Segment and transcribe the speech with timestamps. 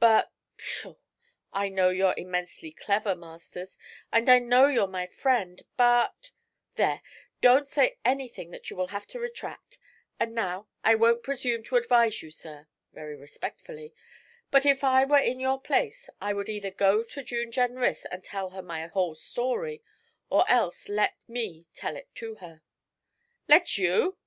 [0.00, 0.96] But pshaw!
[1.50, 3.78] I know you're immensely clever, Masters,
[4.12, 6.30] and I know you're my friend, but'
[6.76, 7.00] 'There,
[7.40, 9.78] don't say anything that you will have to retract;
[10.20, 13.94] and now, I won't presume to advise you, sir,' very respectfully,
[14.50, 18.22] 'but if I were in your place I would either go to June Jenrys and
[18.22, 19.82] tell her my whole story,
[20.28, 22.60] or else let me tell it to her.'
[23.48, 24.18] 'Let you!'